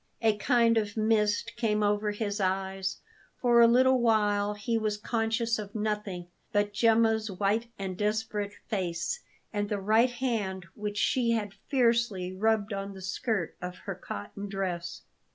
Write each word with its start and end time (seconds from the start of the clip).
A 0.23 0.35
kind 0.35 0.79
of 0.79 0.97
mist 0.97 1.55
came 1.57 1.83
over 1.83 2.09
his 2.09 2.39
eyes. 2.41 2.97
For 3.39 3.61
a 3.61 3.67
little 3.67 4.01
while 4.01 4.55
he 4.55 4.75
was 4.75 4.97
conscious 4.97 5.59
of 5.59 5.75
nothing 5.75 6.25
but 6.51 6.73
Gemma's 6.73 7.29
white 7.29 7.67
and 7.77 7.95
desperate 7.95 8.53
face, 8.67 9.19
and 9.53 9.69
the 9.69 9.77
right 9.79 10.09
hand 10.09 10.65
which 10.73 10.97
she 10.97 11.33
had 11.33 11.53
fiercely 11.67 12.33
rubbed 12.33 12.73
on 12.73 12.95
the 12.95 13.01
skirt 13.03 13.55
of 13.61 13.75
her 13.85 13.93
cotton 13.93 14.49
dress. 14.49 15.03